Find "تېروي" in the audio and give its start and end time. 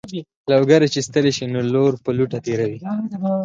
2.45-2.77